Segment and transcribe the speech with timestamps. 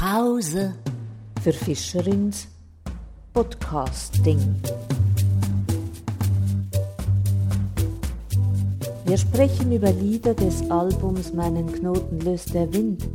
[0.00, 0.76] Pause
[1.42, 2.46] für Fischerins
[3.34, 4.38] Podcasting.
[9.06, 13.08] Wir sprechen über Lieder des Albums Meinen Knoten löst der Wind.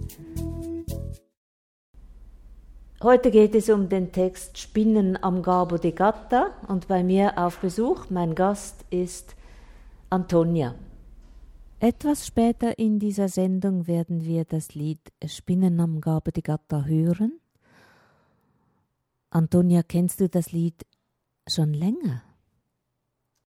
[3.02, 7.60] Heute geht es um den Text Spinnen am Gabo de Gatta und bei mir auf
[7.60, 9.38] Besuch mein Gast ist
[10.10, 10.76] Antonia.
[11.84, 17.41] Etwas später in dieser Sendung werden wir das Lied Spinnen am Gabo de Gatta hören.
[19.32, 20.86] Antonia, kennst du das Lied
[21.46, 22.24] schon länger?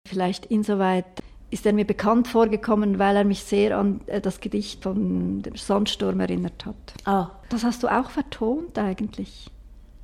[0.05, 1.05] Vielleicht insoweit
[1.52, 5.55] ist er mir bekannt vorgekommen, weil er mich sehr an äh, das Gedicht von dem
[5.55, 6.96] Sandsturm erinnert hat.
[7.05, 7.32] Ah.
[7.48, 9.49] Das hast du auch vertont eigentlich,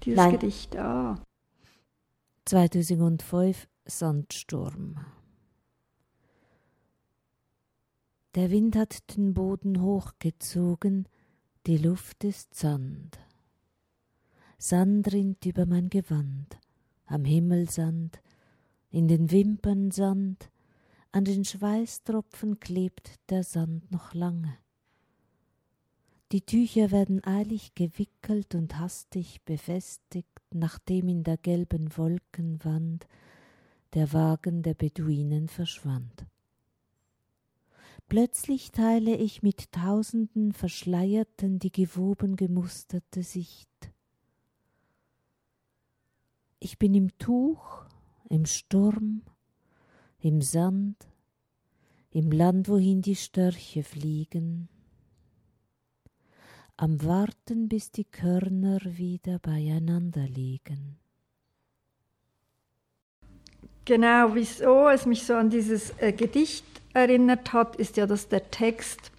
[0.05, 0.31] dieses Nein.
[0.31, 0.78] Gedicht.
[0.78, 1.20] Ah.
[2.45, 4.95] 2005 Sandsturm.
[8.36, 11.08] Der Wind hat den Boden hochgezogen,
[11.68, 13.20] die Luft ist Sand.
[14.58, 16.58] Sand rinnt über mein Gewand,
[17.06, 18.23] am Himmel Sand,
[18.90, 20.50] in den Wimpern Sand,
[21.12, 24.58] an den Schweißtropfen klebt der Sand noch lange.
[26.31, 33.06] Die Tücher werden eilig gewickelt und hastig befestigt, nachdem in der gelben Wolkenwand
[33.94, 36.25] der Wagen der Beduinen verschwand.
[38.14, 43.72] Plötzlich teile ich mit tausenden Verschleierten die gewoben gemusterte Sicht.
[46.59, 47.86] Ich bin im Tuch,
[48.30, 49.23] im Sturm,
[50.19, 51.08] im Sand,
[52.11, 54.69] im Land, wohin die Störche fliegen,
[56.78, 61.00] am Warten, bis die Körner wieder beieinander liegen.
[63.86, 68.49] Genau, wieso es mich so an dieses äh, Gedicht erinnert hat, ist ja, dass der
[68.52, 69.11] Text,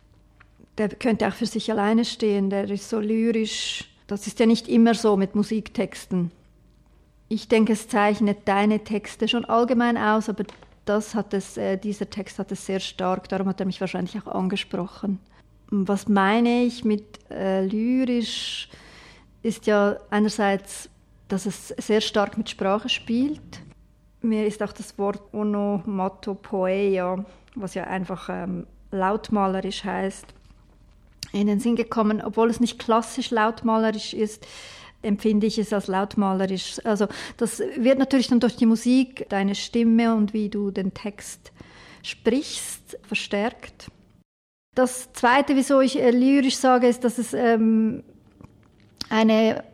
[0.78, 3.90] der könnte auch für sich alleine stehen, der ist so lyrisch.
[4.06, 6.30] Das ist ja nicht immer so mit Musiktexten.
[7.28, 10.44] Ich denke, es zeichnet deine Texte schon allgemein aus, aber
[10.84, 14.16] das hat es, äh, dieser Text hat es sehr stark, darum hat er mich wahrscheinlich
[14.18, 15.18] auch angesprochen.
[15.70, 18.68] Was meine ich mit äh, lyrisch,
[19.42, 20.88] ist ja einerseits,
[21.28, 23.40] dass es sehr stark mit Sprache spielt.
[24.24, 27.24] Mir ist auch das Wort Onomatopoeia,
[27.54, 30.26] was ja einfach ähm, lautmalerisch heißt,
[31.32, 34.46] in den Sinn gekommen, obwohl es nicht klassisch lautmalerisch ist,
[35.02, 36.80] empfinde ich es als lautmalerisch.
[36.84, 41.52] Also das wird natürlich dann durch die Musik, deine Stimme und wie du den Text
[42.02, 43.90] sprichst, verstärkt.
[44.74, 48.02] Das Zweite, wieso ich äh, lyrisch sage, ist, dass es ähm,
[49.10, 49.64] eine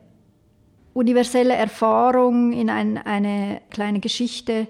[1.01, 4.69] universelle Erfahrung in ein, eine kleine Geschichte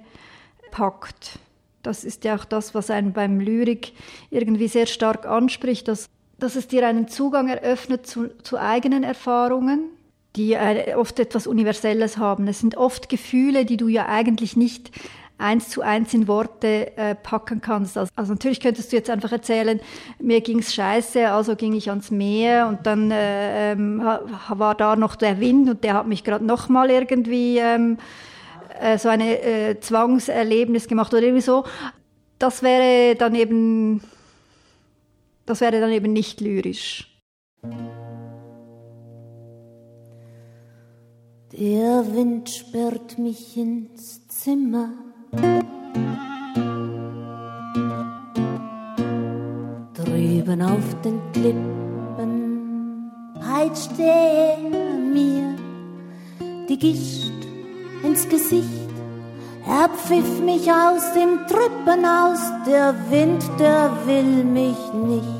[0.70, 1.40] packt.
[1.82, 3.92] Das ist ja auch das, was einen beim Lyrik
[4.30, 6.08] irgendwie sehr stark anspricht, dass,
[6.38, 9.88] dass es dir einen Zugang eröffnet zu, zu eigenen Erfahrungen,
[10.36, 10.56] die
[10.94, 12.46] oft etwas Universelles haben.
[12.46, 14.92] Es sind oft Gefühle, die du ja eigentlich nicht
[15.40, 17.96] eins zu eins in Worte äh, packen kannst.
[17.96, 19.80] Also, also, natürlich könntest du jetzt einfach erzählen,
[20.18, 25.16] mir ging's scheiße, also ging ich ans Meer und dann äh, ähm, war da noch
[25.16, 27.98] der Wind und der hat mich gerade noch mal irgendwie ähm,
[28.80, 31.64] äh, so ein äh, Zwangserlebnis gemacht oder irgendwie so.
[32.38, 34.02] Das wäre dann eben,
[35.46, 37.06] das wäre dann eben nicht lyrisch.
[41.52, 45.09] Der Wind sperrt mich ins Zimmer.
[49.94, 53.10] Drüben auf den Klippen
[53.40, 55.56] peitscht er mir
[56.68, 57.32] die Gischt
[58.02, 58.88] ins Gesicht.
[59.66, 65.39] Er pfiff mich aus dem Treppenhaus, der Wind, der will mich nicht.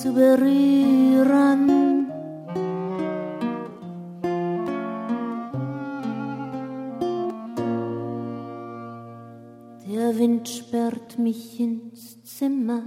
[0.00, 1.68] zu berühren.
[9.86, 12.82] Der Wind sperrt mich ins Zimmer.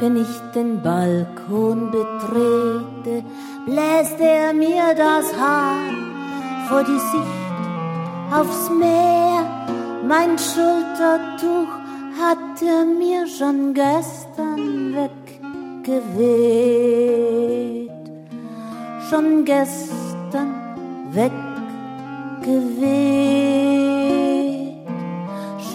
[0.00, 3.24] Wenn ich den Balkon betrete,
[3.64, 5.78] bläst er mir das Haar
[6.68, 7.54] vor die Sicht
[8.30, 9.46] aufs Meer.
[10.06, 11.83] Mein Schultertuch
[12.20, 15.94] hat er mir schon gestern weggeweht.
[19.08, 20.54] Schon gestern
[21.10, 21.44] weggeweht.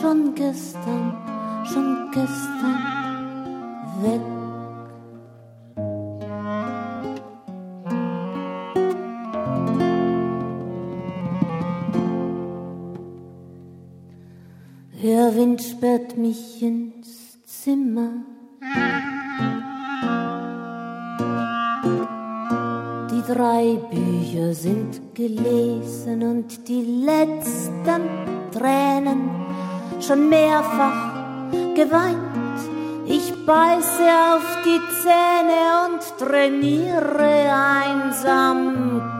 [0.02, 1.14] Schon gestern,
[1.66, 3.09] schon gestern
[15.40, 18.10] Wind sperrt mich ins Zimmer.
[23.10, 28.02] Die drei Bücher sind gelesen und die letzten
[28.52, 29.30] Tränen
[30.02, 32.60] schon mehrfach geweint.
[33.06, 37.50] Ich beiße auf die Zähne und trainiere
[37.86, 39.19] Einsamkeit.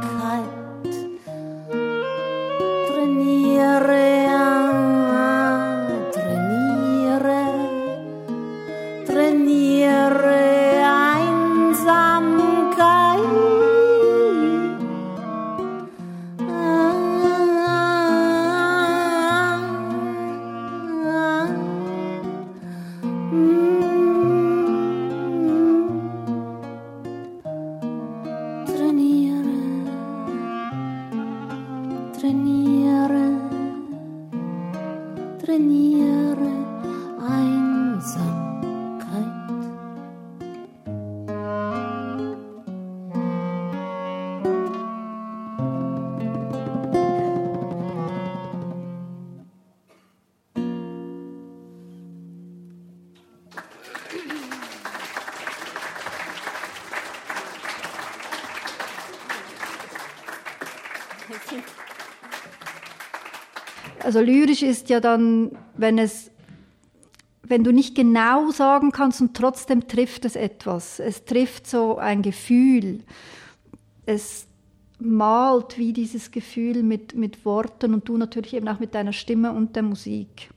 [64.10, 66.32] Also lyrisch ist ja dann, wenn es,
[67.44, 71.00] wenn du nicht genau sagen kannst und trotzdem trifft es etwas.
[71.00, 73.02] Es trifft so ein Gefühl.
[74.08, 74.48] Es
[74.98, 79.52] malt wie dieses Gefühl mit, mit Worten und du natürlich eben auch mit deiner Stimme
[79.52, 80.50] und der Musik.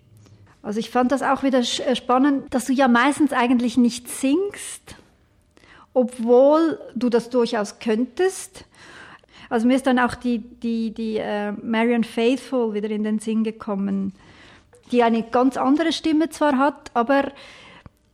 [0.62, 4.96] Also ich fand das auch wieder äh, spannend, dass du ja meistens eigentlich nicht singst,
[5.92, 8.64] obwohl du das durchaus könntest.
[9.52, 13.44] Also mir ist dann auch die, die, die äh, Marion Faithful wieder in den Sinn
[13.44, 14.14] gekommen,
[14.90, 17.32] die eine ganz andere Stimme zwar hat, aber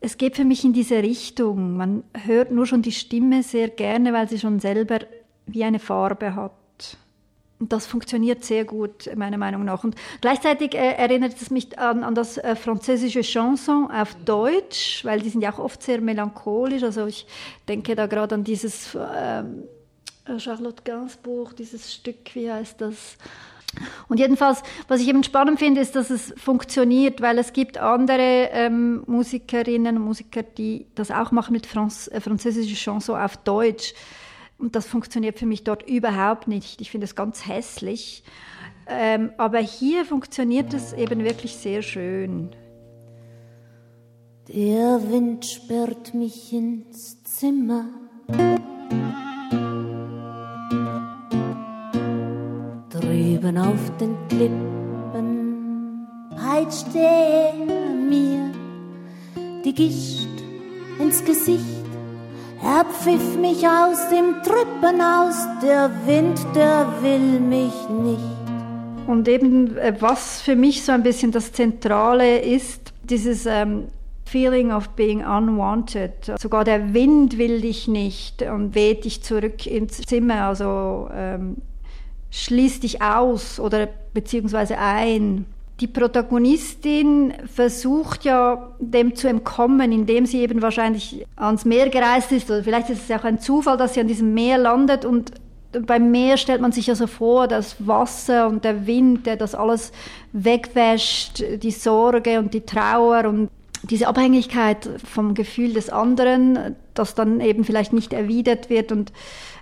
[0.00, 1.76] es geht für mich in diese Richtung.
[1.76, 4.98] Man hört nur schon die Stimme sehr gerne, weil sie schon selber
[5.46, 6.52] wie eine Farbe hat.
[7.60, 9.84] Und das funktioniert sehr gut, meiner Meinung nach.
[9.84, 15.20] Und gleichzeitig äh, erinnert es mich an, an das äh, französische Chanson auf Deutsch, weil
[15.20, 16.82] die sind ja auch oft sehr melancholisch.
[16.82, 17.28] Also ich
[17.68, 19.62] denke da gerade an dieses ähm,
[20.38, 23.16] Charlotte Gainsbourg, dieses Stück, wie heißt das?
[24.08, 28.48] Und jedenfalls, was ich eben spannend finde, ist, dass es funktioniert, weil es gibt andere
[28.52, 33.94] ähm, Musikerinnen und Musiker, die das auch machen mit Franz äh, französischer Chanson auf Deutsch.
[34.56, 36.80] Und das funktioniert für mich dort überhaupt nicht.
[36.80, 38.24] Ich finde es ganz hässlich.
[38.88, 42.50] Ähm, aber hier funktioniert es eben wirklich sehr schön.
[44.48, 47.84] Der Wind sperrt mich ins Zimmer.
[53.48, 58.52] Drüben auf den Klippen peitscht er mir
[59.64, 60.28] die Gischt
[60.98, 61.64] ins Gesicht.
[62.62, 68.20] Er pfiff mich aus dem Treppenhaus, der Wind, der will mich nicht.
[69.06, 73.84] Und eben, äh, was für mich so ein bisschen das Zentrale ist, dieses ähm,
[74.26, 76.32] Feeling of being unwanted.
[76.38, 81.56] Sogar der Wind will dich nicht und weht dich zurück ins Zimmer, also ähm,
[82.30, 85.46] schließt dich aus oder beziehungsweise ein.
[85.80, 92.50] Die Protagonistin versucht ja dem zu entkommen, indem sie eben wahrscheinlich ans Meer gereist ist
[92.50, 95.32] oder vielleicht ist es auch ein Zufall, dass sie an diesem Meer landet und
[95.72, 99.54] beim Meer stellt man sich ja so vor, das Wasser und der Wind, der das
[99.54, 99.92] alles
[100.32, 103.50] wegwäscht, die Sorge und die Trauer und
[103.90, 109.12] diese Abhängigkeit vom Gefühl des anderen, das dann eben vielleicht nicht erwidert wird und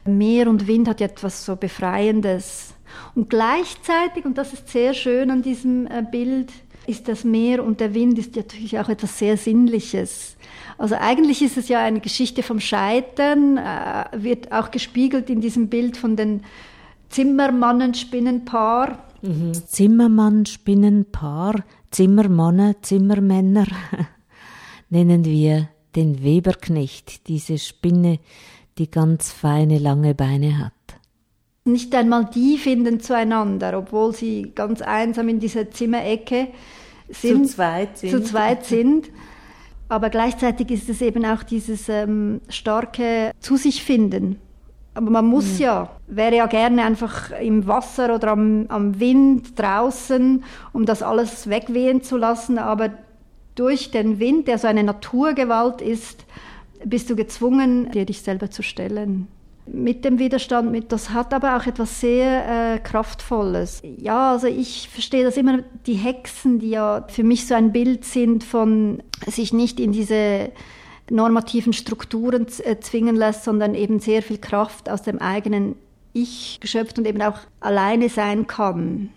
[0.05, 2.75] Meer und Wind hat ja etwas so Befreiendes.
[3.15, 6.51] Und gleichzeitig, und das ist sehr schön an diesem äh, Bild,
[6.87, 10.37] ist das Meer und der Wind ist natürlich auch etwas sehr Sinnliches.
[10.79, 15.69] Also eigentlich ist es ja eine Geschichte vom Scheitern, äh, wird auch gespiegelt in diesem
[15.69, 16.43] Bild von den
[17.09, 18.99] Zimmermannen-Spinnenpaar.
[19.23, 19.55] Mhm.
[19.55, 23.67] Zimmermann, Spinnenpaar, Zimmermanne, Zimmermänner
[24.89, 28.19] nennen wir den Weberknecht, diese Spinne,
[28.79, 30.73] die ganz feine lange Beine hat.
[31.65, 36.49] Nicht einmal die finden zueinander, obwohl sie ganz einsam in dieser Zimmerecke
[37.09, 38.11] sind, zu zweit sind.
[38.11, 39.11] Zu zweit sind.
[39.89, 44.39] Aber gleichzeitig ist es eben auch dieses ähm, starke Zu sich finden.
[44.95, 45.83] Aber man muss ja.
[45.83, 51.49] ja, wäre ja gerne einfach im Wasser oder am, am Wind draußen, um das alles
[51.51, 52.59] wegwehen zu lassen.
[52.59, 52.91] Aber
[53.57, 56.25] durch den Wind, der so eine Naturgewalt ist,
[56.85, 59.27] bist du gezwungen, dir dich selber zu stellen
[59.67, 60.93] mit dem Widerstand mit.
[60.93, 63.83] Das hat aber auch etwas sehr äh, Kraftvolles.
[63.99, 68.05] Ja, also ich verstehe das immer, die Hexen, die ja für mich so ein Bild
[68.05, 70.53] sind von sich nicht in diese
[71.11, 75.77] normativen Strukturen äh, zwingen lässt, sondern eben sehr viel Kraft aus dem eigenen
[76.13, 79.11] Ich geschöpft und eben auch alleine sein kann.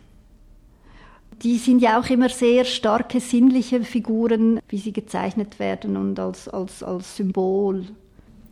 [1.42, 6.50] Die sind ja auch immer sehr starke sinnliche Figuren, wie sie gezeichnet werden und als,
[6.50, 7.86] als, als Symbol.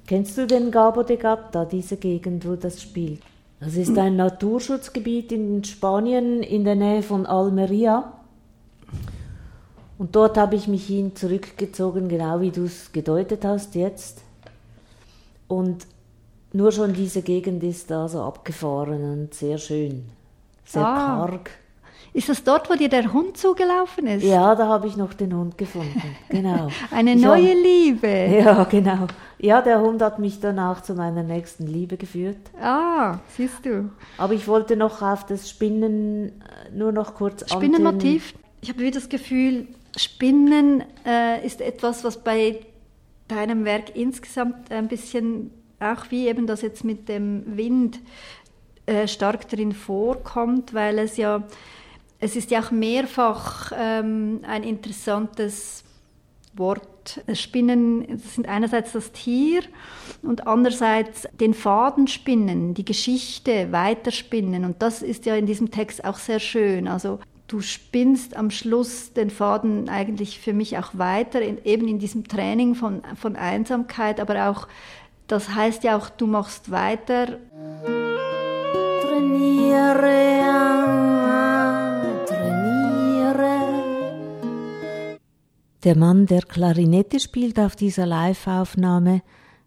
[0.06, 3.22] Kennst du den Gabo de Gata, diese Gegend, wo das spielt?
[3.60, 8.14] Das ist ein Naturschutzgebiet in Spanien in der Nähe von Almeria.
[9.98, 14.22] Und dort habe ich mich hin zurückgezogen, genau wie du es gedeutet hast jetzt.
[15.48, 15.88] Und
[16.54, 20.06] nur schon diese Gegend ist da so abgefahren und sehr schön.
[20.66, 21.26] Sehr ah.
[21.26, 21.50] karg.
[22.18, 24.24] Ist das dort, wo dir der Hund zugelaufen ist?
[24.24, 26.02] Ja, da habe ich noch den Hund gefunden.
[26.30, 26.70] Genau.
[26.90, 28.08] Eine neue war, Liebe.
[28.08, 29.06] Ja, genau.
[29.38, 32.38] Ja, der Hund hat mich danach zu meiner nächsten Liebe geführt.
[32.60, 33.92] Ah, siehst du.
[34.18, 38.34] Aber ich wollte noch auf das Spinnen äh, nur noch kurz Spinnenmotiv.
[38.62, 42.62] Ich habe wieder das Gefühl, Spinnen äh, ist etwas, was bei
[43.28, 48.00] deinem Werk insgesamt ein bisschen, auch wie eben das jetzt mit dem Wind,
[48.88, 51.44] äh, stark drin vorkommt, weil es ja
[52.20, 55.84] es ist ja auch mehrfach ähm, ein interessantes
[56.56, 57.22] Wort.
[57.34, 59.62] Spinnen sind einerseits das Tier
[60.24, 64.66] und andererseits den Faden spinnen, die Geschichte weiterspinnen.
[64.66, 66.88] Und das ist ja in diesem Text auch sehr schön.
[66.88, 72.00] Also du spinnst am Schluss den Faden eigentlich für mich auch weiter, in, eben in
[72.00, 74.68] diesem Training von, von Einsamkeit, aber auch,
[75.28, 77.38] das heißt ja auch, du machst weiter.
[79.02, 80.28] Trainiere
[85.84, 89.22] Der Mann, der Klarinette spielt auf dieser Live-Aufnahme,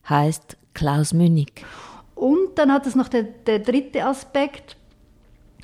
[0.08, 1.64] heißt Klaus Münnig.
[2.14, 4.76] Und dann hat es noch der, der dritte Aspekt,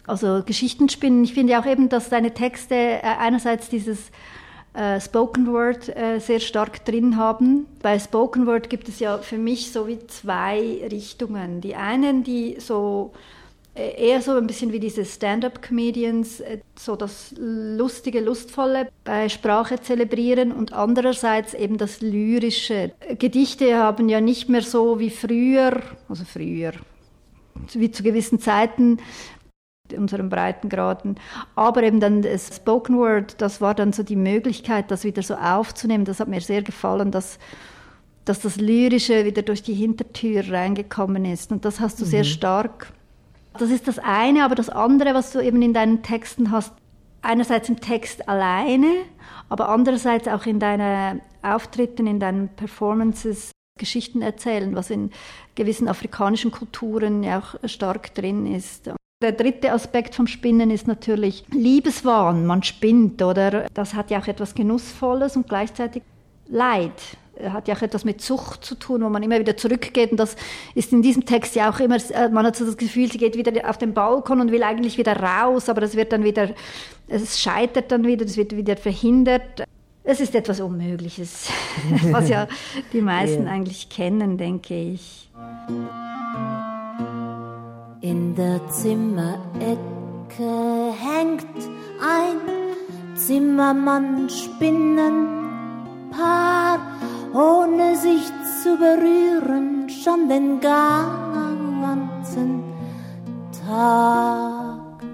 [0.07, 1.25] also Geschichtenspinnen.
[1.25, 4.11] Ich finde ja auch eben, dass deine Texte äh, einerseits dieses
[4.73, 7.67] äh, Spoken Word äh, sehr stark drin haben.
[7.83, 11.61] Bei Spoken Word gibt es ja für mich so wie zwei Richtungen.
[11.61, 13.13] Die einen, die so
[13.77, 20.53] eher so ein bisschen wie diese Stand-up-Comedians, äh, so das lustige, lustvolle bei Sprache zelebrieren
[20.53, 22.93] und andererseits eben das lyrische.
[23.19, 26.73] Gedichte haben ja nicht mehr so wie früher, also früher,
[27.75, 28.99] wie zu gewissen Zeiten,
[29.97, 31.17] unseren Breitengraden.
[31.55, 35.35] Aber eben dann das Spoken Word, das war dann so die Möglichkeit, das wieder so
[35.35, 36.05] aufzunehmen.
[36.05, 37.39] Das hat mir sehr gefallen, dass,
[38.25, 41.53] dass das Lyrische wieder durch die Hintertür reingekommen ist.
[41.53, 42.09] Und das hast du mhm.
[42.09, 42.93] sehr stark
[43.61, 46.73] das ist das eine, aber das andere, was du eben in deinen Texten hast,
[47.23, 48.93] einerseits im Text alleine,
[49.49, 55.11] aber andererseits auch in deinen Auftritten, in deinen Performances Geschichten erzählen, was in
[55.55, 58.91] gewissen afrikanischen Kulturen ja auch stark drin ist.
[59.23, 62.47] Der dritte Aspekt vom Spinnen ist natürlich Liebeswahn.
[62.47, 63.67] Man spinnt, oder?
[63.73, 66.03] Das hat ja auch etwas Genussvolles und gleichzeitig
[66.49, 67.17] Leid
[67.51, 70.11] hat ja auch etwas mit Zucht zu tun, wo man immer wieder zurückgeht.
[70.13, 70.37] Und das
[70.75, 73.37] ist in diesem Text ja auch immer, äh, man hat so das Gefühl, sie geht
[73.37, 76.51] wieder auf den Balkon und will eigentlich wieder raus, aber das wird dann wieder,
[77.09, 79.65] es scheitert dann wieder, es wird wieder verhindert.
[80.09, 81.49] Es ist etwas Unmögliches,
[82.11, 82.47] was ja
[82.93, 83.51] die meisten ja.
[83.51, 85.29] eigentlich kennen, denke ich.
[88.03, 89.77] In der Zimmerecke
[90.39, 91.45] hängt
[92.01, 92.39] ein
[93.17, 95.57] Zimmermann Spinnenpaar
[97.37, 101.85] ohne sich zu berühren, schon den ganzen
[103.67, 105.05] Tag.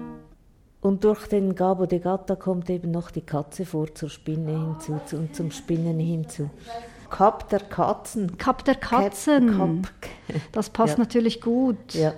[0.79, 5.01] Und durch den Gabo de Gata kommt eben noch die Katze vor zur Spinne hinzu
[5.05, 6.49] zu, und zum Spinnen hinzu.
[7.09, 8.37] Kap der Katzen.
[8.37, 9.57] Kap der Katzen.
[9.57, 9.69] Kap.
[10.53, 11.03] Das passt ja.
[11.03, 11.93] natürlich gut.
[11.93, 12.13] Ja.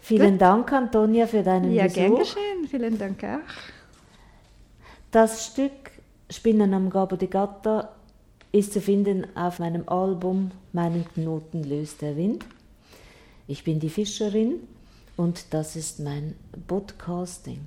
[0.00, 0.42] Vielen gut.
[0.42, 1.96] Dank, Antonia, für deinen ja, Besuch.
[1.96, 2.68] Ja, gern geschehen.
[2.70, 3.40] Vielen Dank auch.
[5.10, 5.72] Das Stück
[6.30, 7.90] Spinnen am Gabo de Gata
[8.54, 12.44] ist zu finden auf meinem Album Meinen Knoten löst der Wind.
[13.48, 14.60] Ich bin die Fischerin
[15.16, 16.36] und das ist mein
[16.68, 17.66] Podcasting.